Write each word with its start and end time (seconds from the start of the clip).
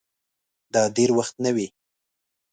دا 0.73 0.83
دېر 0.97 1.09
وخت 1.17 1.35
نه 1.43 1.51
وې 1.55 1.67